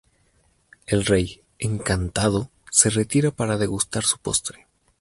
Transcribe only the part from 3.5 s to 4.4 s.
degustar su